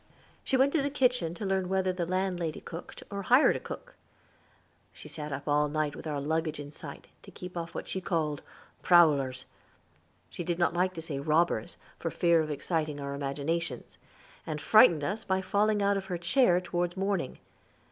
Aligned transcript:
She 0.43 0.57
went 0.57 0.73
to 0.73 0.81
the 0.81 0.89
kitchen 0.89 1.35
to 1.35 1.45
learn 1.45 1.69
whether 1.69 1.93
the 1.93 2.07
landlady 2.07 2.59
cooked, 2.59 3.03
or 3.11 3.21
hired 3.21 3.55
a 3.55 3.59
cook. 3.59 3.93
She 4.93 5.07
sat 5.07 5.31
up 5.31 5.47
all 5.47 5.69
night 5.69 5.95
with 5.95 6.07
our 6.07 6.19
luggage 6.19 6.59
in 6.59 6.71
sight, 6.71 7.05
to 7.21 7.29
keep 7.29 7.55
off 7.55 7.75
what 7.75 7.87
she 7.87 8.01
called 8.01 8.41
"prowlers" 8.81 9.45
she 10.27 10.43
did 10.43 10.57
not 10.57 10.73
like 10.73 10.95
to 10.95 11.03
say 11.03 11.19
robbers, 11.19 11.77
for 11.99 12.09
fear 12.09 12.41
of 12.41 12.49
exciting 12.49 12.99
our 12.99 13.13
imaginations 13.13 13.99
and 14.47 14.59
frightened 14.59 15.03
us 15.03 15.23
by 15.23 15.39
falling 15.39 15.83
out 15.83 15.97
of 15.97 16.05
her 16.05 16.17
chair 16.17 16.59
toward 16.59 16.97
morning. 16.97 17.37